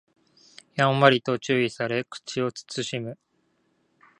[0.73, 3.19] やんわりと注意され口を慎む